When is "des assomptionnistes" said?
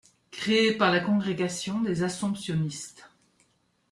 1.81-3.07